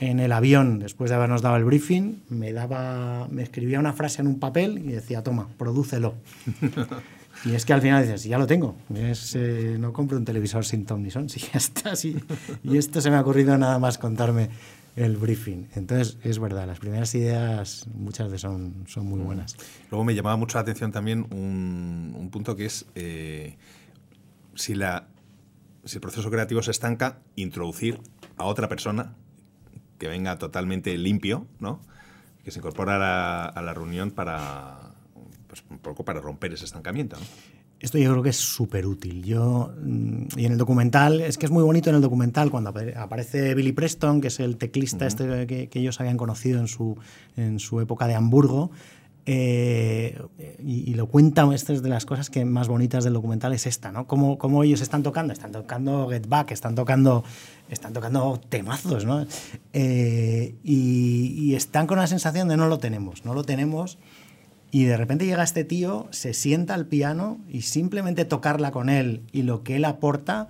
[0.00, 4.20] en el avión, después de habernos dado el briefing, me, daba, me escribía una frase
[4.20, 6.14] en un papel y decía, toma, prodúcelo.
[7.44, 10.86] Y es que al final dices, ya lo tengo, eh, no compro un televisor sin
[10.86, 12.16] Tom ni Son, si ya está, sí.
[12.62, 14.48] Y esto se me ha ocurrido nada más contarme
[14.96, 15.68] el briefing.
[15.74, 19.56] Entonces, es verdad, las primeras ideas muchas veces son, son muy buenas.
[19.90, 23.56] Luego me llamaba mucho la atención también un, un punto que es eh,
[24.54, 25.08] si, la,
[25.84, 28.00] si el proceso creativo se estanca, introducir
[28.36, 29.14] a otra persona
[29.98, 31.80] que venga totalmente limpio, ¿no?
[32.44, 34.93] que se incorpora a la reunión para
[35.54, 37.16] pues, un poco para romper ese estancamiento.
[37.78, 39.22] Esto yo creo que es súper útil.
[39.22, 42.74] Yo, mm, y en el documental, es que es muy bonito en el documental cuando
[42.96, 46.96] aparece Billy Preston, que es el teclista este que, ellos habían conocido en su,
[47.36, 48.70] en su época de Hamburgo.
[49.26, 50.20] Eh,
[50.62, 53.92] y, lo cuenta, esta es de las cosas que más bonitas del documental, es esta,
[53.92, 54.06] ¿no?
[54.06, 57.24] Cómo, cómo ellos están tocando, están tocando Get Back, están tocando,
[57.70, 59.24] están tocando temazos, ¿no?
[59.72, 63.98] Eh, y, y, están con la sensación de no lo tenemos, no lo tenemos
[64.74, 69.22] y de repente llega este tío, se sienta al piano y simplemente tocarla con él
[69.30, 70.48] y lo que él aporta,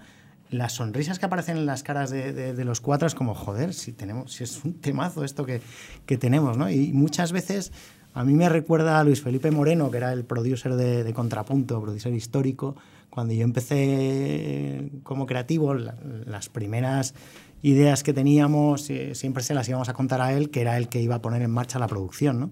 [0.48, 4.32] las sonrisas que aparecen en las caras de, los cuatro es como, joder, si, tenemos,
[4.32, 5.60] si es un temazo esto que,
[6.06, 6.70] que tenemos, ¿no?
[6.70, 7.70] Y muchas veces
[8.14, 11.82] A mí me recuerda a Luis Felipe Moreno, que era el producer de, de Contrapunto,
[11.82, 12.76] producer histórico.
[13.10, 17.14] Cuando yo empecé como creativo, las primeras
[17.60, 20.88] ideas que teníamos eh, siempre se las íbamos a contar a él, que era el
[20.88, 22.40] que iba a poner en marcha la producción.
[22.40, 22.50] ¿no?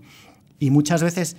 [0.62, 1.36] Y muchas veces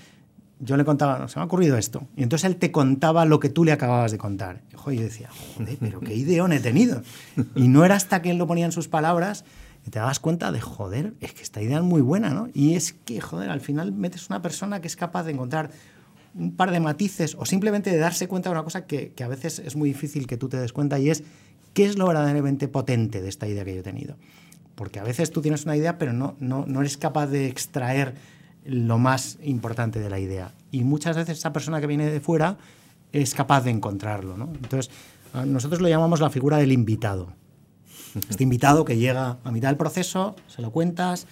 [0.60, 2.08] yo le contaba, no, se me ha ocurrido esto.
[2.16, 4.62] Y entonces él te contaba lo que tú le acababas de contar.
[4.88, 7.02] Y yo decía, joder, pero qué ideón he tenido.
[7.56, 9.46] Y no era hasta que él lo ponía en sus palabras
[9.86, 12.50] y te dabas cuenta de, joder, es que esta idea es muy buena, ¿no?
[12.54, 15.72] Y es que, joder, al final metes una persona que es capaz de encontrar
[16.36, 19.28] un par de matices o simplemente de darse cuenta de una cosa que, que a
[19.28, 21.24] veces es muy difícil que tú te des cuenta y es
[21.74, 24.16] qué es lo verdaderamente potente de esta idea que yo he tenido.
[24.76, 28.16] Porque a veces tú tienes una idea, pero no, no, no eres capaz de extraer
[28.65, 30.54] lo más importante de la idea.
[30.71, 32.58] Y muchas veces esa persona que viene de fuera
[33.12, 34.38] es capaz de encontrarlo.
[34.38, 34.52] ¿no?
[34.54, 34.91] Entonces,
[35.45, 37.34] nosotros lo llamamos la figura del invitado.
[38.30, 41.26] Este invitado que llega a mitad del proceso, se lo cuentas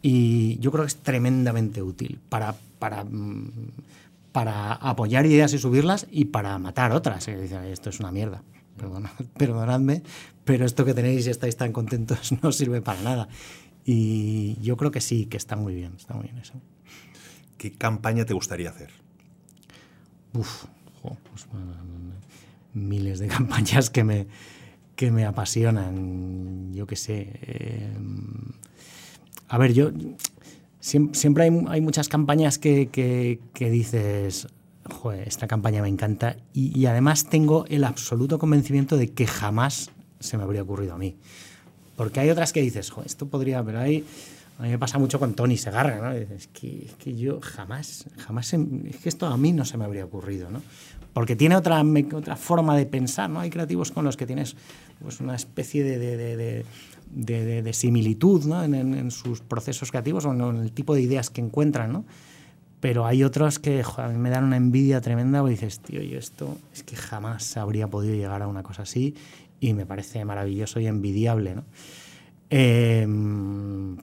[0.00, 3.50] y yo creo que es tremendamente útil para, para, mm,
[4.32, 7.28] para apoyar ideas y subirlas y para matar otras.
[7.28, 8.42] esto es una mierda.
[9.36, 10.02] perdonadme,
[10.44, 13.28] pero esto que tenéis y estáis tan contentos no sirve para nada.
[13.84, 16.54] Y yo creo que sí, que está muy bien, está muy bien eso.
[17.62, 18.90] ¿Qué campaña te gustaría hacer?
[20.34, 20.64] Uf,
[21.00, 21.46] pues,
[22.74, 24.26] miles de campañas que me,
[24.96, 26.74] que me apasionan.
[26.74, 27.38] Yo qué sé.
[27.42, 28.50] Em,
[29.46, 29.92] a ver, yo
[30.80, 34.48] siempre, hay, muchas campañas que, que, dices,
[34.90, 39.92] Joder, esta campaña me encanta y, y, además tengo el absoluto convencimiento de que jamás
[40.18, 41.14] se me habría ocurrido a mí.
[41.94, 44.04] Porque hay otras que dices, Joder, esto podría, pero hay,
[44.62, 46.12] a mí me pasa mucho con Tony Segarra, ¿no?
[46.12, 49.84] Es que, es que yo jamás, jamás, es que esto a mí no se me
[49.84, 50.62] habría ocurrido, ¿no?
[51.12, 51.82] Porque tiene otra,
[52.14, 53.40] otra forma de pensar, ¿no?
[53.40, 54.54] Hay creativos con los que tienes
[55.00, 56.64] pues, una especie de, de,
[57.10, 58.62] de, de similitud ¿no?
[58.62, 62.04] en, en, sus procesos creativos o en el tipo de ideas que encuentran, ¿no?
[62.78, 66.20] Pero hay otros que a mí me dan una envidia tremenda porque dices, tío, yo
[66.20, 69.16] esto es que jamás habría podido llegar a una cosa así
[69.58, 71.64] y me parece maravilloso y envidiable, ¿no?
[72.54, 73.96] Em,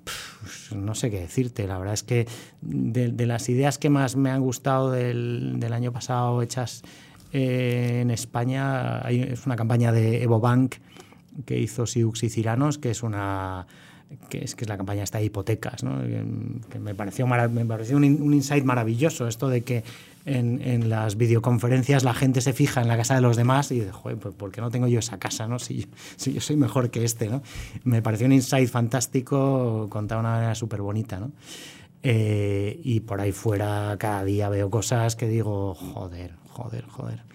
[0.75, 2.27] no sé qué decirte, la verdad es que
[2.61, 6.81] de, las ideas que más me han gustado del, año pasado hechas
[7.31, 10.77] eh, en España, hay, es una campaña de Evo Bank
[11.45, 13.67] que hizo Siux y Ciranos, que es una
[14.29, 16.01] que es, que es la campaña esta de hipotecas, ¿no?
[16.69, 19.83] que me pareció, me pareció un, un, insight maravilloso esto de que
[20.25, 23.81] en, en, las videoconferencias la gente se fija en la casa de los demás y
[23.81, 25.47] dice, joder, pues ¿por qué no tengo yo esa casa?
[25.47, 25.59] ¿no?
[25.59, 27.29] Si, yo, si yo soy mejor que este.
[27.29, 27.41] ¿no?
[27.83, 31.19] Me pareció un insight fantástico contado de una manera súper bonita.
[31.19, 31.31] ¿no?
[32.01, 37.28] Eh, y por ahí fuera cada día veo cosas que digo, joder, joder, joder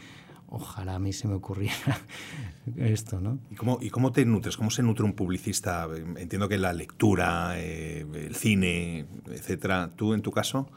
[0.55, 2.01] ojalá a mí se me ocurriera
[2.77, 3.39] esto, ¿no?
[3.51, 4.57] ¿Y cómo, ¿Y cómo te nutres?
[4.57, 5.89] ¿Cómo se nutre un publicista?
[6.17, 9.91] Entiendo que la lectura, eh, el cine, etcétera.
[9.95, 10.69] ¿Tú, en tu caso?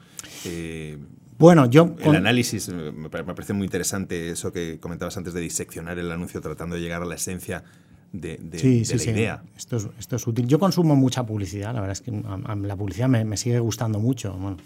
[0.46, 0.98] Eh,
[1.38, 1.96] bueno, yo...
[2.00, 6.42] El análisis, eh, me parece muy interesante eso que comentabas antes de diseccionar el anuncio
[6.42, 7.64] tratando de llegar a la esencia
[8.12, 9.44] de, la idea.
[9.56, 10.48] Esto es, esto es útil.
[10.48, 14.34] Yo consumo mucha publicidad, la verdad es que la publicidad me, sigue gustando mucho.
[14.34, 14.58] Bueno,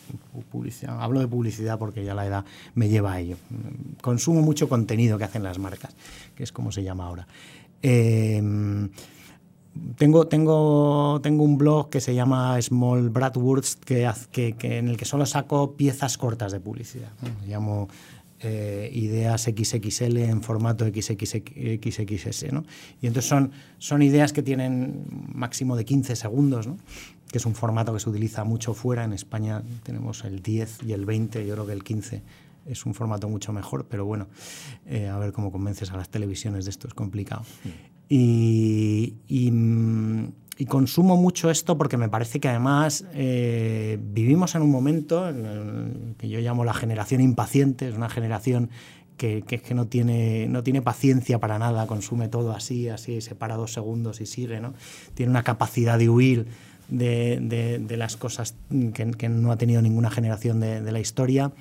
[0.51, 3.37] publicidad, hablo de publicidad porque ya la edad me lleva a ello.
[4.01, 5.95] Consumo mucho contenido que hacen las marcas,
[6.35, 7.27] que es como se llama ahora.
[7.81, 8.89] Em,
[9.97, 15.05] tengo, tengo, tengo un blog que se llama Small Bradwords que, que, en el que
[15.05, 17.09] solo saco piezas cortas de publicidad.
[17.47, 17.87] llamo
[18.43, 22.51] eh, ideas XXL en formato XXS.
[22.51, 22.63] ¿no?
[23.01, 26.77] Y entonces son, son ideas que tienen máximo de 15 segundos, ¿no?
[27.31, 29.03] que es un formato que se utiliza mucho fuera.
[29.03, 32.23] En España tenemos el 10 y el 20, yo creo que el 15
[32.65, 34.27] es un formato mucho mejor, pero bueno,
[34.85, 37.43] eh, a ver cómo convences a las televisiones de esto, es complicado.
[38.09, 44.61] Y, y, mm, y consumo mucho esto porque me parece que además eh, vivimos en
[44.61, 45.27] un momento
[46.19, 48.69] que yo llamo la generación impaciente, es una generación
[49.17, 53.55] que, que, no, tiene, no tiene paciencia para nada, consume todo así, así, se para
[53.55, 54.75] dos segundos y sigue, ¿no?
[55.15, 56.45] Tiene una capacidad de huir
[56.89, 58.53] de, de, las cosas
[58.93, 61.53] que, que, no ha tenido ninguna generación de, la historia.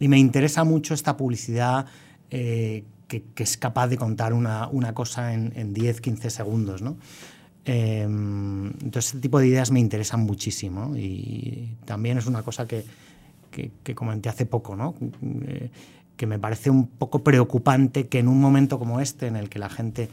[0.00, 1.84] Y me interesa mucho esta publicidad
[2.30, 6.96] eh, que, es capaz de contar una, una cosa en, en 10, 15 segundos, ¿no?
[7.68, 12.84] Em, entonces, este tipo de ideas me interesan muchísimo y también es una cosa que,
[13.50, 14.94] que, comenté hace poco, ¿no?
[15.46, 15.70] Eh,
[16.16, 19.58] que me parece un poco preocupante que en un momento como este, en el que
[19.58, 20.08] la gente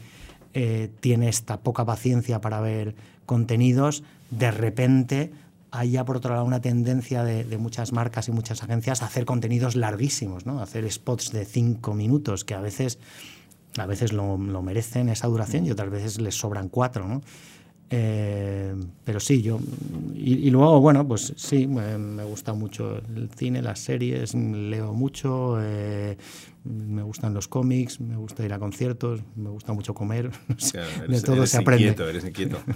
[0.52, 5.32] eh, tiene esta poca paciencia para ver contenidos, de repente
[5.70, 9.24] haya por otro lado una tendencia de, de, muchas marcas y muchas agencias a hacer
[9.26, 10.60] contenidos larguísimos, ¿no?
[10.60, 12.98] hacer spots de cinco minutos que a veces
[13.78, 17.22] a veces lo, merecen esa duración y otras veces les sobran cuatro, ¿no?
[17.90, 19.60] Eh, pero sí, yo.
[20.14, 26.16] Y, luego, bueno, pues sí, me, gusta mucho el cine, las series, leo mucho, eh,
[26.64, 30.30] me gustan los cómics, me gusta ir a conciertos, me gusta mucho comer.
[31.08, 31.84] de todo se aprende.
[31.84, 32.58] Inquieto, eres inquieto.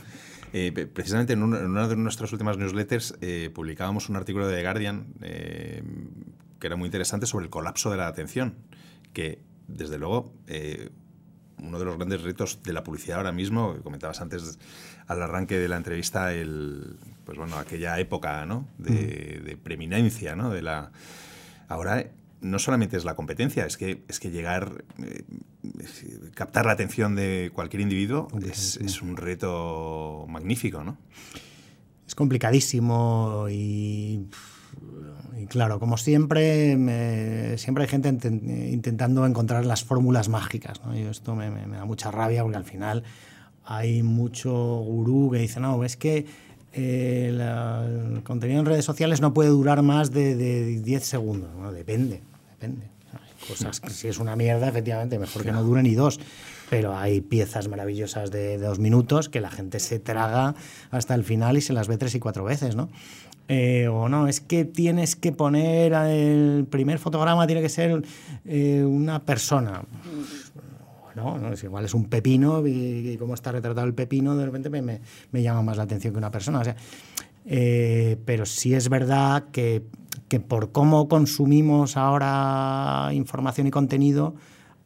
[0.55, 3.19] Eh, precisamente en, una de nuestras últimas newsletters
[3.53, 5.07] publicábamos un artículo de The Guardian
[6.59, 8.55] que era muy interesante sobre el colapso de la atención,
[9.13, 10.33] que desde luego
[11.63, 14.59] uno de los grandes retos de la publicidad ahora mismo, que comentabas antes
[15.07, 18.69] al arranque de la entrevista, el, pues bueno, aquella época ¿no?
[18.79, 20.51] de, preeminencia, ¿no?
[20.51, 20.91] De la,
[21.69, 22.07] ahora
[22.41, 25.25] no solamente es la competencia, es que, es que llegar, eh,
[26.35, 30.97] captar la atención de cualquier individuo es, es, un reto magnífico, ¿no?
[32.07, 34.29] Es complicadísimo y
[35.39, 40.81] y claro, como siempre, siempre hay gente intentando encontrar las fórmulas mágicas.
[40.85, 40.99] ¿no?
[40.99, 43.05] Y esto me, da mucha rabia porque al final
[43.65, 46.27] hay mucho gurú que dice, no, es que
[46.73, 47.29] eh,
[48.15, 50.35] el contenido en redes sociales no puede durar más de,
[50.83, 51.51] 10 segundos.
[51.55, 52.21] Bueno, depende,
[52.51, 52.87] depende.
[53.13, 56.19] Hay cosas que si es una mierda, efectivamente, mejor que no dure ni dos.
[56.69, 60.55] Pero hay piezas maravillosas de, de dos minutos que la gente se traga
[60.91, 62.91] hasta el final y se las ve tres y cuatro veces, ¿no?
[63.49, 68.03] Eh, o no, es que tienes que poner el primer fotograma, tiene que ser
[68.45, 69.83] eh, una persona.
[71.17, 74.71] No, no, es igual es un pepino y, cómo está retratado el pepino de repente
[74.71, 76.63] me, me, llama más la atención que una persona.
[77.47, 79.83] Eh, pero sí es verdad que,
[80.29, 84.35] que, por cómo consumimos ahora información y contenido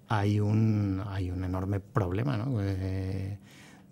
[0.09, 2.59] hay un, hay un enorme problema ¿no?
[2.59, 3.39] de,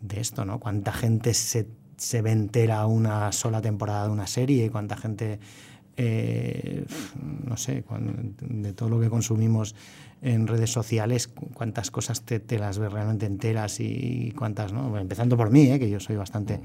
[0.00, 0.60] de esto, ¿no?
[0.60, 1.66] Cuánta gente se
[2.00, 5.38] se ve entera una sola temporada de una serie, cuánta gente,
[5.98, 6.86] eh,
[7.44, 7.84] no sé,
[8.40, 9.74] de todo lo que consumimos
[10.22, 14.96] en redes sociales, cuántas cosas te, las ves realmente enteras y cuántas no.
[14.98, 16.60] empezando por mí, eh, que yo soy bastante,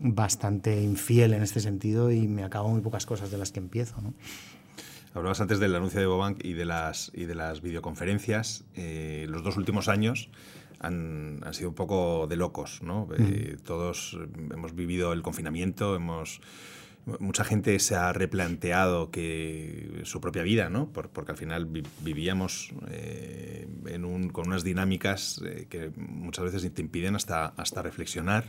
[0.00, 3.96] bastante infiel en este sentido y me acabo muy pocas cosas de las que empiezo.
[5.12, 8.64] Hablabas antes del anuncio de Bobank y de las, y de las videoconferencias.
[8.74, 10.30] Eh, los dos últimos años
[10.82, 13.08] han, sido un poco de locos, ¿no?
[13.16, 14.18] Eh, todos
[14.52, 16.40] hemos vivido el confinamiento, hemos
[17.18, 20.88] mucha gente se ha replanteado que su propia vida, ¿no?
[20.88, 21.66] porque al final
[22.00, 27.82] vivíamos eh, en un, con unas dinámicas eh, que muchas veces te impiden hasta, hasta
[27.82, 28.44] reflexionar.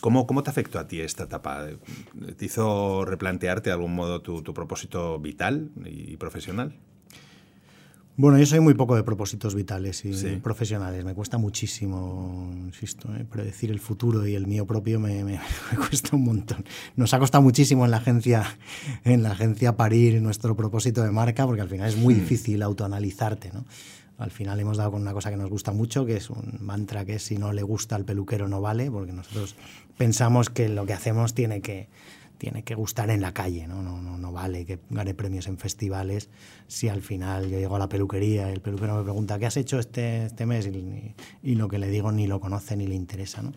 [0.00, 1.68] ¿Cómo, ¿Cómo te afectó a ti esta etapa?
[2.36, 6.74] ¿Te hizo replantearte de algún modo tu, tu propósito vital y profesional?
[8.16, 11.04] Bueno, yo soy muy poco de propósitos vitales y profesionales.
[11.04, 13.26] Me cuesta muchísimo, insisto, ¿eh?
[13.28, 15.40] predecir el futuro y el mío propio me, me,
[15.76, 16.64] cuesta un montón.
[16.94, 18.56] Nos ha costado muchísimo en la agencia,
[19.02, 22.18] en la agencia parir nuestro propósito de marca, porque al final es muy hmm.
[22.20, 23.64] difícil autoanalizarte, ¿no?
[24.16, 27.04] Al final hemos dado con una cosa que nos gusta mucho, que es un mantra
[27.04, 29.56] que si no le gusta al peluquero no vale, porque nosotros
[29.98, 31.88] pensamos que lo que hacemos tiene que
[32.38, 33.82] tiene que gustar en la calle, ¿no?
[33.82, 36.28] No, no, no vale que gane premios en festivales
[36.66, 39.56] si al final yo llego a la peluquería y el peluquero me pregunta ¿qué has
[39.56, 40.66] hecho este, este mes?
[40.66, 43.52] Y, y, lo que le digo ni lo conoce ni le interesa, ¿no?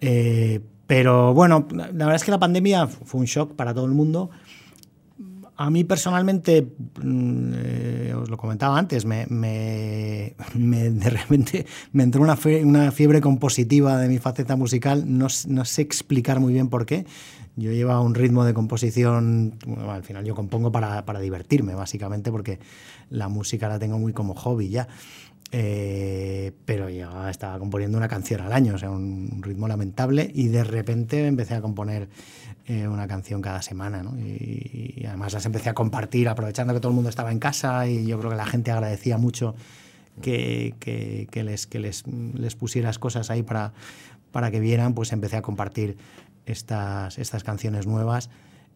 [0.00, 3.92] Eh, pero bueno, la verdad es que la pandemia fue un shock para todo el
[3.92, 4.30] mundo.
[5.58, 6.66] A mí personalmente,
[7.02, 13.96] mm, eh, os lo comentaba antes, me, de repente me entró una, una, fiebre compositiva
[13.96, 17.06] de mi faceta musical, no, sé explicar muy bien por qué.
[17.56, 19.54] Yo llevaba un ritmo de composición,
[19.88, 22.58] al final yo compongo para, divertirme, básicamente, porque
[23.08, 24.88] la música la tengo muy como hobby ya.
[25.52, 30.64] Eh, pero estaba componiendo una canción al año, o sea, un, ritmo lamentable, y de
[30.64, 32.10] repente empecé a componer
[32.66, 34.18] eh, una canción cada semana, ¿no?
[34.18, 38.06] y, además las empecé a compartir, aprovechando que todo el mundo estaba en casa, y
[38.06, 39.54] yo creo que la gente agradecía mucho
[40.20, 43.72] que, que, les, que les, les pusieras cosas ahí para,
[44.32, 45.96] para que vieran, pues empecé a compartir
[46.44, 48.30] estas, estas canciones nuevas.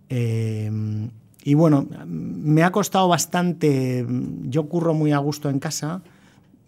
[0.08, 0.70] Eh,
[1.42, 4.06] y bueno, me ha costado bastante,
[4.42, 6.02] yo curro muy a gusto en casa,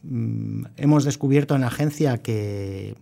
[0.02, 2.96] mm, hemos descubierto en la agencia que,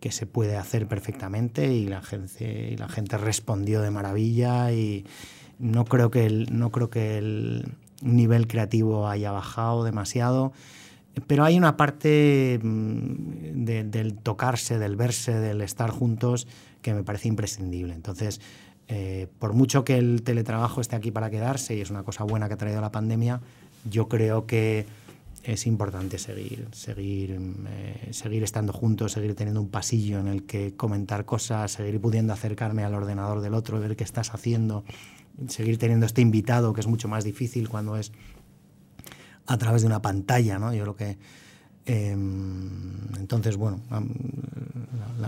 [0.00, 5.04] que se puede hacer perfectamente y la, agencia, y la gente respondió de maravilla y
[5.58, 7.72] no creo que el, no creo que el
[8.02, 10.52] nivel creativo haya bajado demasiado.
[11.26, 16.46] Pero hay una parte mm, del tocarse, del verse, del estar juntos
[16.80, 17.94] que me parece imprescindible.
[17.94, 18.40] Entonces,
[18.86, 22.46] eh, por mucho que el teletrabajo esté aquí para quedarse y es una cosa buena
[22.48, 23.40] que ha traído la pandemia,
[23.88, 24.86] yo creo que
[25.42, 30.74] es importante seguir, seguir, eh, seguir estando juntos, seguir teniendo un pasillo en el que
[30.74, 34.84] comentar cosas, seguir pudiendo acercarme al ordenador del otro, ver qué estás haciendo,
[35.48, 38.12] seguir teniendo este invitado que es mucho más difícil cuando es
[39.46, 40.74] a través de una pantalla, ¿no?
[40.74, 41.18] Yo creo que
[41.88, 43.80] Em, entonces, bueno,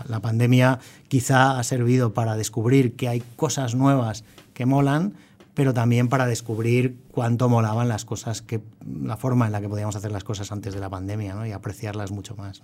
[0.06, 5.14] la, pandemia quizá ha servido para descubrir que hay cosas nuevas que molan,
[5.60, 9.94] pero también para descubrir cuánto molaban las cosas, que la forma en la que podíamos
[9.94, 11.44] hacer las cosas antes de la pandemia ¿no?
[11.44, 12.62] y apreciarlas mucho más.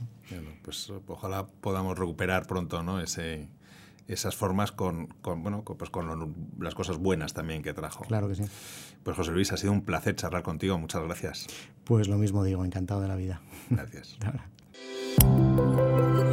[0.63, 2.99] pues ojalá podamos recuperar pronto ¿no?
[2.99, 3.51] Ese,
[4.09, 8.03] esas formas con, bueno, pues con las cosas buenas también que trajo.
[8.05, 8.45] Claro que sí.
[9.03, 10.79] Pues José Luis, ha sido un placer charlar contigo.
[10.79, 11.49] Muchas gracias.
[11.85, 13.43] Pues lo mismo digo, encantado de la vida.
[13.69, 14.17] Gracias.